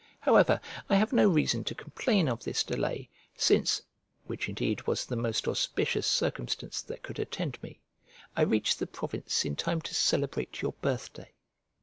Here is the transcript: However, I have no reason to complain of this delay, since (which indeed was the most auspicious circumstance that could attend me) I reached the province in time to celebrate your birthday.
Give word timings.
However, 0.19 0.59
I 0.89 0.95
have 0.95 1.13
no 1.13 1.29
reason 1.29 1.63
to 1.65 1.75
complain 1.75 2.27
of 2.27 2.43
this 2.43 2.63
delay, 2.63 3.07
since 3.37 3.83
(which 4.25 4.49
indeed 4.49 4.87
was 4.87 5.05
the 5.05 5.15
most 5.15 5.47
auspicious 5.47 6.07
circumstance 6.07 6.81
that 6.81 7.03
could 7.03 7.19
attend 7.19 7.61
me) 7.61 7.79
I 8.35 8.41
reached 8.41 8.79
the 8.79 8.87
province 8.87 9.45
in 9.45 9.55
time 9.55 9.79
to 9.81 9.93
celebrate 9.93 10.63
your 10.63 10.71
birthday. 10.81 11.33